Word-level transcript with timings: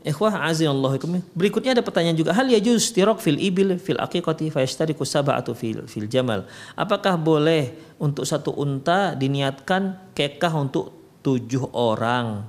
Ikhwah 0.00 0.48
azinallahu 0.48 0.96
Berikutnya 1.36 1.76
ada 1.76 1.84
pertanyaan 1.84 2.16
juga. 2.16 2.32
Hal 2.32 2.48
yajuz 2.48 2.88
tirok 2.88 3.20
fil 3.20 3.36
ibil 3.36 3.76
fil 3.76 4.00
aqiqati 4.00 4.48
fayashtariku 4.48 5.04
sab'atu 5.04 5.52
fil 5.52 5.84
fil 5.84 6.08
jamal. 6.08 6.48
Apakah 6.72 7.20
boleh 7.20 7.76
untuk 8.00 8.24
satu 8.24 8.56
unta 8.56 9.12
diniatkan 9.12 10.12
kekah 10.16 10.56
untuk 10.56 10.88
tujuh 11.20 11.76
orang? 11.76 12.48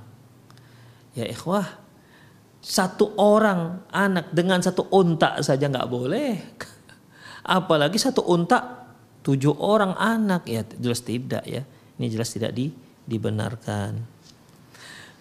Ya 1.12 1.28
ikhwah, 1.28 1.68
satu 2.64 3.12
orang 3.20 3.84
anak 3.92 4.32
dengan 4.32 4.64
satu 4.64 4.88
unta 4.88 5.36
saja 5.44 5.68
nggak 5.68 5.90
boleh. 5.92 6.40
Apalagi 7.44 8.00
satu 8.00 8.24
unta 8.32 8.88
tujuh 9.20 9.52
orang 9.60 9.92
anak 10.00 10.48
ya 10.48 10.64
jelas 10.80 11.04
tidak 11.04 11.44
ya. 11.44 11.60
Ini 12.00 12.08
jelas 12.08 12.32
tidak 12.32 12.56
di, 12.56 12.72
dibenarkan. 13.04 14.00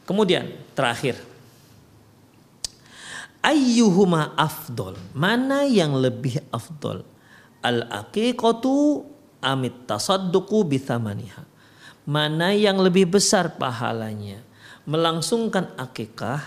Kemudian 0.07 0.47
terakhir 0.71 1.19
ayyuhuma 3.41 4.37
afdol? 4.37 4.97
Mana 5.13 5.65
yang 5.65 5.97
lebih 5.97 6.41
afdol? 6.49 7.05
Al 7.61 7.85
aqiqatu 7.89 9.05
amit 9.41 9.85
tasadduqu 9.85 10.65
bithamaniha 10.65 11.51
mana 12.07 12.49
yang 12.53 12.81
lebih 12.81 13.05
besar 13.05 13.57
pahalanya? 13.61 14.41
Melangsungkan 14.89 15.77
akikah 15.77 16.41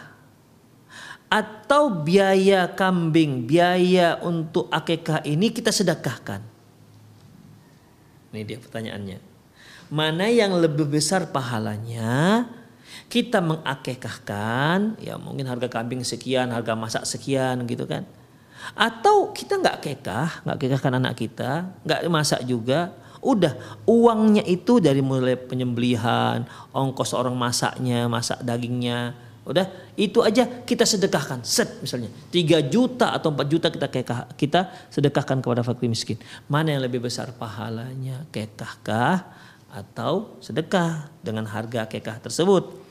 atau 1.31 2.03
biaya 2.03 2.67
kambing 2.75 3.47
biaya 3.47 4.19
untuk 4.23 4.67
akikah 4.75 5.23
ini 5.23 5.55
kita 5.55 5.71
sedekahkan? 5.71 6.43
Ini 8.35 8.43
dia 8.43 8.59
pertanyaannya. 8.59 9.19
Mana 9.95 10.27
yang 10.27 10.59
lebih 10.59 10.91
besar 10.91 11.31
pahalanya 11.31 12.43
kita 13.09 13.39
mengakekahkan 13.45 14.99
ya 15.01 15.15
mungkin 15.21 15.47
harga 15.47 15.69
kambing 15.71 16.03
sekian 16.03 16.51
harga 16.51 16.75
masak 16.75 17.05
sekian 17.07 17.63
gitu 17.69 17.85
kan. 17.89 18.07
Atau 18.73 19.35
kita 19.37 19.61
nggak 19.61 19.79
kekah 19.83 20.31
nggak 20.47 20.59
kekahkan 20.59 20.93
anak 20.97 21.15
kita 21.19 21.75
nggak 21.85 22.01
masak 22.09 22.41
juga 22.49 22.95
udah 23.25 23.57
uangnya 23.89 24.45
itu 24.45 24.79
dari 24.85 25.01
mulai 25.01 25.37
penyembelihan 25.41 26.45
ongkos 26.77 27.17
orang 27.17 27.33
masaknya 27.33 28.05
masak 28.05 28.45
dagingnya 28.45 29.17
udah 29.45 29.69
itu 30.01 30.25
aja 30.25 30.49
kita 30.65 30.89
sedekahkan. 30.89 31.45
Set 31.45 31.85
misalnya 31.85 32.09
3 32.33 32.65
juta 32.73 33.13
atau 33.13 33.29
4 33.29 33.45
juta 33.53 33.69
kita 33.69 33.89
kekah 33.93 34.21
kita 34.41 34.73
sedekahkan 34.89 35.45
kepada 35.45 35.61
fakir 35.61 35.89
miskin. 35.93 36.17
Mana 36.49 36.73
yang 36.73 36.83
lebih 36.85 37.05
besar 37.05 37.29
pahalanya 37.37 38.25
kekahkah 38.33 39.29
atau 39.69 40.41
sedekah 40.41 41.13
dengan 41.21 41.45
harga 41.45 41.85
kekah 41.85 42.25
tersebut 42.25 42.84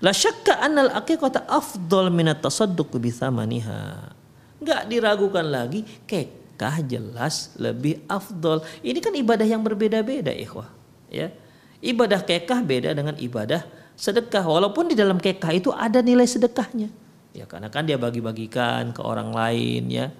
La 0.00 0.16
syakka 0.16 0.60
annal 0.60 0.92
aqiqata 0.92 1.44
afdal 1.44 2.08
minat 2.08 2.40
tasadduq 2.40 2.96
bi 2.96 3.12
thamaniha. 3.12 4.12
Enggak 4.60 4.82
diragukan 4.92 5.46
lagi, 5.46 5.84
kekah 6.04 6.84
jelas 6.84 7.56
lebih 7.56 8.04
afdol. 8.04 8.60
Ini 8.84 9.00
kan 9.00 9.16
ibadah 9.16 9.46
yang 9.48 9.64
berbeda-beda, 9.64 10.32
ikhwah. 10.36 10.68
Ya. 11.08 11.32
Ibadah 11.80 12.20
kekah 12.20 12.60
beda 12.60 12.92
dengan 12.92 13.16
ibadah 13.16 13.64
sedekah. 13.96 14.44
Walaupun 14.44 14.92
di 14.92 14.96
dalam 14.96 15.16
kekah 15.16 15.52
itu 15.56 15.72
ada 15.72 16.04
nilai 16.04 16.28
sedekahnya. 16.28 16.92
Ya 17.32 17.48
karena 17.48 17.72
kan 17.72 17.88
dia 17.88 17.96
bagi-bagikan 17.96 18.92
ke 18.92 19.00
orang 19.00 19.32
lain 19.32 19.88
ya. 19.88 20.12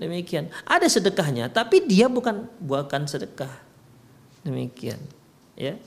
Demikian. 0.00 0.50
Ada 0.66 0.90
sedekahnya, 0.90 1.52
tapi 1.52 1.84
dia 1.84 2.08
bukan 2.08 2.48
bukan 2.58 3.04
sedekah. 3.06 3.52
Demikian. 4.42 4.98
Ya. 5.54 5.78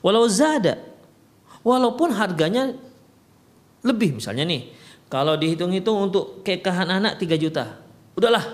Walau 0.00 0.24
zada 0.30 0.93
Walaupun 1.64 2.12
harganya 2.12 2.76
lebih 3.80 4.20
misalnya 4.20 4.44
nih. 4.44 4.68
Kalau 5.08 5.40
dihitung-hitung 5.40 6.10
untuk 6.12 6.44
kekahan 6.44 7.00
anak 7.00 7.16
3 7.16 7.40
juta. 7.40 7.80
Udahlah. 8.12 8.44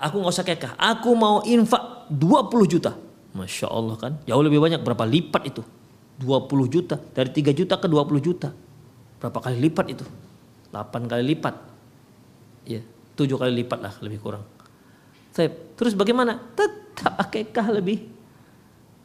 Aku 0.00 0.24
nggak 0.24 0.32
usah 0.32 0.46
kekah. 0.48 0.72
Aku 0.80 1.12
mau 1.12 1.44
infak 1.44 2.08
20 2.08 2.64
juta. 2.64 2.96
Masya 3.36 3.68
Allah 3.68 3.96
kan. 4.00 4.12
Jauh 4.24 4.40
lebih 4.40 4.56
banyak. 4.56 4.80
Berapa 4.80 5.04
lipat 5.04 5.52
itu? 5.52 5.60
20 6.20 6.48
juta. 6.72 6.96
Dari 6.96 7.28
3 7.28 7.52
juta 7.52 7.76
ke 7.76 7.84
20 7.84 8.20
juta. 8.24 8.48
Berapa 9.20 9.38
kali 9.44 9.60
lipat 9.68 9.86
itu? 9.92 10.04
8 10.72 11.10
kali 11.10 11.22
lipat. 11.36 11.54
Ya, 12.64 12.80
7 13.16 13.36
kali 13.36 13.52
lipat 13.60 13.78
lah 13.84 13.92
lebih 14.00 14.20
kurang. 14.24 14.44
Terus 15.76 15.92
bagaimana? 15.92 16.40
Tetap 16.56 17.20
kekah 17.28 17.68
lebih. 17.72 18.08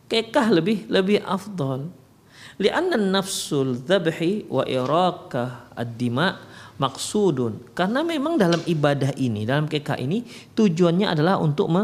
Kekah 0.07 0.47
lebih 0.53 0.87
lebih 0.87 1.19
afdol. 1.23 1.89
Lianna 2.55 2.95
nafsul 2.95 3.79
dzabhi 3.83 4.47
wa 4.47 4.63
irakah 4.63 5.75
ad-dima 5.75 6.39
maksudun. 6.79 7.75
Karena 7.75 8.03
memang 8.03 8.39
dalam 8.39 8.63
ibadah 8.63 9.11
ini, 9.19 9.43
dalam 9.43 9.67
kekah 9.67 9.99
ini 9.99 10.23
tujuannya 10.55 11.11
adalah 11.11 11.39
untuk 11.39 11.67
me 11.71 11.83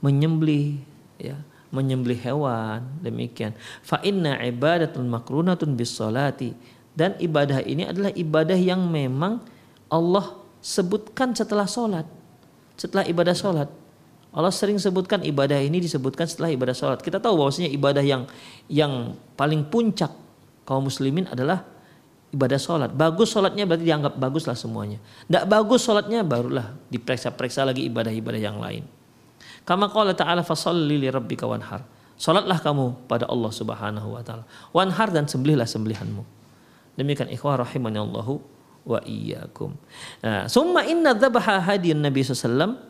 menyembelih 0.00 0.80
ya, 1.20 1.36
menyembelih 1.68 2.20
hewan 2.20 2.80
demikian. 3.04 3.52
Fa 3.84 4.00
inna 4.00 4.40
ibadatun 4.40 5.08
makrunatun 5.08 5.76
bis 5.76 5.92
salati 5.92 6.56
dan 6.96 7.16
ibadah 7.20 7.60
ini 7.64 7.84
adalah 7.88 8.12
ibadah 8.12 8.56
yang 8.56 8.80
memang 8.88 9.44
Allah 9.92 10.40
sebutkan 10.60 11.32
setelah 11.32 11.64
sholat, 11.64 12.04
setelah 12.76 13.04
ibadah 13.08 13.36
sholat. 13.36 13.68
Allah 14.30 14.54
sering 14.54 14.78
sebutkan 14.78 15.26
ibadah 15.26 15.58
ini 15.58 15.82
disebutkan 15.82 16.22
setelah 16.30 16.54
ibadah 16.54 16.74
sholat. 16.74 17.02
Kita 17.02 17.18
tahu 17.18 17.34
bahwasanya 17.34 17.66
ibadah 17.74 18.04
yang 18.04 18.30
yang 18.70 19.18
paling 19.34 19.66
puncak 19.66 20.14
kaum 20.62 20.86
muslimin 20.86 21.26
adalah 21.26 21.66
ibadah 22.30 22.58
sholat. 22.62 22.90
Bagus 22.94 23.34
sholatnya 23.34 23.66
berarti 23.66 23.84
dianggap 23.90 24.14
bagus 24.22 24.46
lah 24.46 24.54
semuanya. 24.54 25.02
Tidak 25.26 25.50
bagus 25.50 25.82
sholatnya 25.82 26.22
barulah 26.22 26.70
diperiksa-periksa 26.94 27.66
lagi 27.66 27.90
ibadah-ibadah 27.90 28.40
yang 28.40 28.62
lain. 28.62 28.86
Kama 29.66 29.90
qala 29.90 30.14
ta'ala 30.14 30.46
fasalli 30.46 30.94
li 30.94 31.10
rabbika 31.10 31.50
wanhar. 31.50 31.82
Sholatlah 32.14 32.62
kamu 32.62 33.10
pada 33.10 33.26
Allah 33.26 33.50
subhanahu 33.50 34.14
wa 34.14 34.22
ta'ala. 34.22 34.46
Wanhar 34.70 35.10
dan 35.10 35.26
sembelihlah 35.26 35.66
sembelihanmu. 35.66 36.22
Demikian 36.94 37.32
ikhwah 37.34 37.58
rahimani 37.58 37.98
Allahu 37.98 38.38
wa 38.86 39.02
iyyakum. 39.02 39.74
Nah, 40.22 40.46
summa 40.46 40.86
inna 40.86 41.18
dhabaha 41.18 41.58
hadiyan 41.64 41.98
Nabi 41.98 42.22
sallallahu 42.22 42.89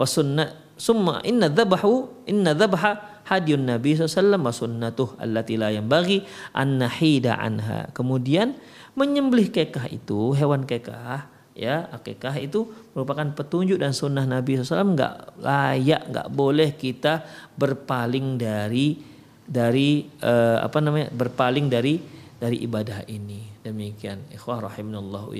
wa 0.00 0.08
sunnah 0.08 0.48
summa 0.80 1.20
inna 1.28 1.52
dhabahu 1.52 2.24
inna 2.24 2.56
dhabha 2.56 3.20
hadiyun 3.28 3.68
nabi 3.68 4.00
sallallahu 4.00 4.48
wa 4.48 4.54
sunnatuh 4.56 5.08
allati 5.20 5.60
la 5.60 5.68
yanbaghi 5.68 6.24
an 6.56 6.80
nahida 6.80 7.36
anha. 7.36 7.92
Kemudian 7.92 8.56
menyembelih 8.96 9.52
kekah 9.52 9.92
itu 9.92 10.32
hewan 10.32 10.64
kekah 10.64 11.28
ya 11.52 11.92
akikah 11.92 12.40
itu 12.40 12.64
merupakan 12.96 13.28
petunjuk 13.36 13.76
dan 13.76 13.92
sunnah 13.92 14.24
Nabi 14.24 14.56
SAW 14.56 14.96
nggak 14.96 15.44
layak 15.44 16.02
nggak 16.08 16.28
boleh 16.32 16.72
kita 16.72 17.20
berpaling 17.60 18.40
dari 18.40 18.96
dari 19.44 20.08
uh, 20.24 20.64
apa 20.64 20.78
namanya 20.80 21.12
berpaling 21.12 21.68
dari 21.68 22.00
dari 22.40 22.64
ibadah 22.64 23.04
ini. 23.12 23.60
Demikian. 23.60 24.32
Ikhwah 24.32 24.72
rahimanallahu 24.72 25.36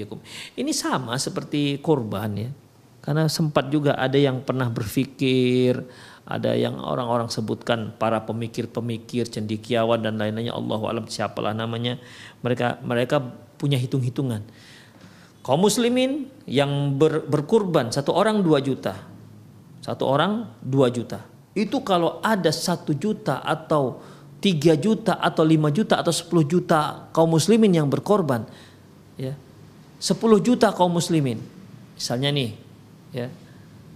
ini 0.61 0.73
sama 0.76 1.17
seperti 1.17 1.81
kurban 1.81 2.37
ya 2.37 2.50
karena 3.00 3.32
sempat 3.32 3.73
juga 3.73 3.97
ada 3.97 4.20
yang 4.20 4.44
pernah 4.44 4.69
berpikir, 4.69 5.81
ada 6.29 6.52
yang 6.52 6.76
orang-orang 6.76 7.32
sebutkan 7.32 7.97
para 7.97 8.20
pemikir-pemikir 8.29 9.26
cendikiawan 9.26 10.05
dan 10.05 10.20
lain-lainnya 10.20 10.52
Allah 10.52 10.81
alam 10.85 11.06
siapalah 11.08 11.56
namanya. 11.56 11.97
Mereka 12.44 12.85
mereka 12.85 13.25
punya 13.56 13.81
hitung-hitungan. 13.81 14.44
Kaum 15.41 15.64
muslimin 15.64 16.29
yang 16.44 16.94
ber, 17.00 17.25
berkurban 17.25 17.88
satu 17.88 18.12
orang 18.12 18.44
dua 18.44 18.61
juta. 18.61 18.94
Satu 19.81 20.05
orang 20.05 20.61
dua 20.61 20.93
juta. 20.93 21.25
Itu 21.56 21.81
kalau 21.81 22.20
ada 22.20 22.53
satu 22.53 22.93
juta 22.93 23.41
atau 23.41 24.05
tiga 24.44 24.76
juta 24.76 25.17
atau 25.17 25.41
lima 25.41 25.73
juta 25.73 25.96
atau 25.96 26.12
sepuluh 26.12 26.44
juta 26.44 27.08
kaum 27.17 27.32
muslimin 27.32 27.73
yang 27.73 27.88
berkorban. 27.88 28.44
Ya. 29.17 29.37
sepuluh 30.00 30.41
juta 30.41 30.73
kaum 30.73 30.93
muslimin. 30.93 31.41
Misalnya 31.96 32.32
nih 32.32 32.69
ya 33.10 33.28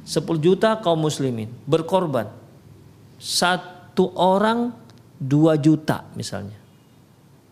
10 0.05 0.21
juta 0.37 0.77
kaum 0.85 1.01
muslimin 1.01 1.49
berkorban. 1.65 2.29
Satu 3.17 4.13
orang 4.21 4.77
2 5.17 5.57
juta 5.57 6.05
misalnya. 6.13 6.61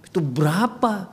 Itu 0.05 0.21
berapa? 0.21 1.09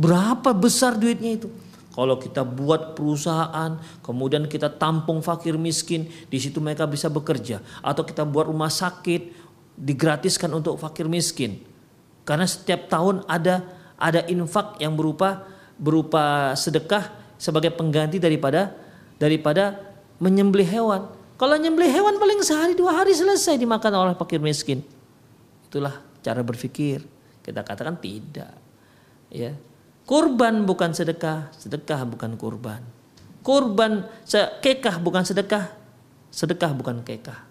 Berapa 0.00 0.50
besar 0.56 0.96
duitnya 0.96 1.36
itu? 1.36 1.52
Kalau 1.92 2.16
kita 2.16 2.40
buat 2.40 2.96
perusahaan, 2.96 3.76
kemudian 4.00 4.48
kita 4.48 4.72
tampung 4.72 5.20
fakir 5.20 5.60
miskin, 5.60 6.08
di 6.08 6.40
situ 6.40 6.56
mereka 6.56 6.88
bisa 6.88 7.12
bekerja. 7.12 7.60
Atau 7.84 8.08
kita 8.08 8.24
buat 8.24 8.48
rumah 8.48 8.72
sakit, 8.72 9.28
digratiskan 9.76 10.48
untuk 10.56 10.80
fakir 10.80 11.04
miskin. 11.04 11.60
Karena 12.24 12.48
setiap 12.48 12.88
tahun 12.88 13.28
ada 13.28 13.60
ada 14.00 14.24
infak 14.24 14.80
yang 14.80 14.96
berupa 14.96 15.44
berupa 15.76 16.56
sedekah 16.56 17.12
sebagai 17.36 17.74
pengganti 17.76 18.16
daripada 18.16 18.81
daripada 19.22 19.78
menyembelih 20.18 20.66
hewan. 20.66 21.06
Kalau 21.38 21.54
menyembelih 21.54 21.90
hewan 21.94 22.18
paling 22.18 22.42
sehari 22.42 22.74
dua 22.74 22.98
hari 22.98 23.14
selesai 23.14 23.54
dimakan 23.54 24.10
oleh 24.10 24.14
fakir 24.18 24.42
miskin. 24.42 24.82
Itulah 25.70 26.02
cara 26.18 26.42
berpikir. 26.42 27.06
Kita 27.42 27.62
katakan 27.62 27.98
tidak. 27.98 28.54
Ya, 29.30 29.54
Kurban 30.02 30.66
bukan 30.66 30.90
sedekah, 30.90 31.54
sedekah 31.54 32.02
bukan 32.02 32.34
kurban. 32.34 32.82
Kurban 33.42 34.06
kekah 34.58 34.98
bukan 34.98 35.22
sedekah, 35.22 35.70
sedekah 36.34 36.74
bukan 36.74 37.06
kekah. 37.06 37.46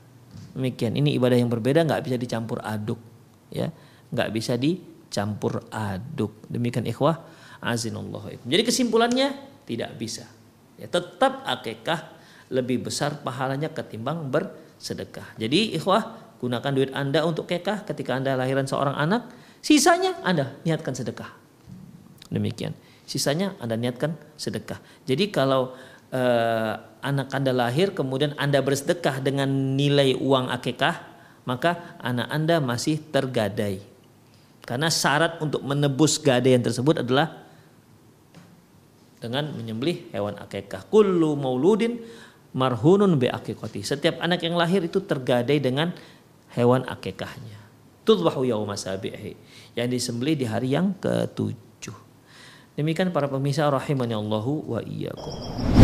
Demikian. 0.52 1.00
Ini 1.00 1.16
ibadah 1.16 1.40
yang 1.40 1.48
berbeda, 1.48 1.88
nggak 1.88 2.04
bisa 2.04 2.16
dicampur 2.20 2.60
aduk, 2.60 3.00
ya, 3.48 3.72
nggak 4.12 4.30
bisa 4.36 4.60
dicampur 4.60 5.64
aduk. 5.72 6.44
Demikian 6.52 6.84
ikhwah, 6.92 7.24
azinullah. 7.64 8.36
Jadi 8.44 8.64
kesimpulannya 8.68 9.32
tidak 9.64 9.96
bisa. 9.96 10.28
Ya, 10.82 10.90
tetap 10.90 11.46
akekah 11.46 12.10
lebih 12.50 12.90
besar 12.90 13.22
pahalanya 13.22 13.70
ketimbang 13.70 14.34
bersedekah. 14.34 15.38
Jadi 15.38 15.78
ikhwah, 15.78 16.34
gunakan 16.42 16.72
duit 16.74 16.92
Anda 16.92 17.22
untuk 17.22 17.46
kekah 17.46 17.86
ketika 17.86 18.18
Anda 18.18 18.34
lahiran 18.34 18.66
seorang 18.66 18.98
anak, 18.98 19.30
sisanya 19.62 20.18
Anda 20.26 20.58
niatkan 20.66 20.98
sedekah. 20.98 21.30
Demikian. 22.34 22.74
Sisanya 23.06 23.54
Anda 23.62 23.78
niatkan 23.78 24.18
sedekah. 24.42 24.82
Jadi 25.06 25.30
kalau 25.30 25.78
eh, 26.10 26.74
anak 27.06 27.30
Anda 27.30 27.54
lahir 27.54 27.94
kemudian 27.94 28.34
Anda 28.42 28.66
bersedekah 28.66 29.22
dengan 29.22 29.78
nilai 29.78 30.18
uang 30.18 30.50
akikah, 30.50 30.98
maka 31.46 31.98
anak 32.02 32.28
Anda 32.34 32.58
masih 32.58 33.00
tergadai. 33.14 33.86
Karena 34.66 34.90
syarat 34.90 35.38
untuk 35.42 35.62
menebus 35.62 36.18
gadaian 36.18 36.62
tersebut 36.62 37.06
adalah 37.06 37.51
dengan 39.22 39.54
menyembelih 39.54 40.10
hewan 40.12 40.36
akikah. 40.42 40.90
Kullu 40.90 41.38
mauludin 41.38 42.02
marhunun 42.58 43.22
bi 43.22 43.30
akikati. 43.30 43.86
Setiap 43.86 44.18
anak 44.20 44.42
yang 44.42 44.58
lahir 44.58 44.82
itu 44.82 45.00
tergadai 45.00 45.62
dengan 45.62 45.94
hewan 46.58 46.84
akikahnya. 46.90 47.62
Tudbahu 48.02 48.44
yauma 48.44 48.74
sabihi. 48.74 49.38
Yang 49.78 49.88
disembelih 50.02 50.36
di 50.36 50.46
hari 50.50 50.74
yang 50.74 50.98
ketujuh. 50.98 51.96
Demikian 52.76 53.14
para 53.14 53.30
pemirsa 53.30 53.70
rahimani 53.70 54.18
Allahu 54.18 54.74
wa 54.74 54.82
iyyakum. 54.82 55.81